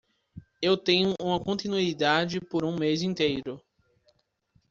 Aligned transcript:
Eu 0.59 0.75
tenho 0.75 1.13
uma 1.21 1.39
continuidade 1.39 2.39
por 2.41 2.65
um 2.65 2.75
mês 2.75 3.03
inteiro. 3.03 3.61